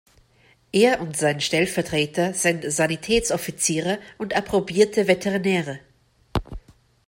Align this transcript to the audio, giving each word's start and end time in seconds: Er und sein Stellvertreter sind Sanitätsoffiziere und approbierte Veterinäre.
Er 0.71 0.99
und 0.99 1.15
sein 1.15 1.41
Stellvertreter 1.41 2.33
sind 2.33 2.63
Sanitätsoffiziere 2.73 3.99
und 4.17 4.35
approbierte 4.35 5.05
Veterinäre. 5.07 5.79